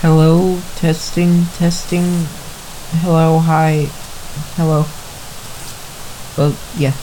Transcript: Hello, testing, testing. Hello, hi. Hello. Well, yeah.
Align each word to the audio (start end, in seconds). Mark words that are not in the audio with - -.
Hello, 0.00 0.58
testing, 0.76 1.44
testing. 1.58 2.24
Hello, 3.04 3.38
hi. 3.38 3.84
Hello. 4.56 4.86
Well, 6.38 6.56
yeah. 6.78 6.94